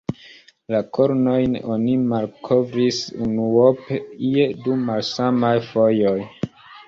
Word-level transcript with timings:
La 0.75 0.77
kornojn 0.97 1.57
oni 1.73 1.91
malkovris 2.13 3.01
unuope 3.27 3.99
je 4.31 4.47
du 4.65 4.79
malsamaj 4.89 5.55
fojoj. 5.69 6.17